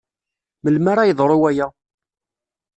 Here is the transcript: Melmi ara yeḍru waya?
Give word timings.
Melmi 0.63 0.89
ara 0.91 1.09
yeḍru 1.09 1.37
waya? 1.41 1.67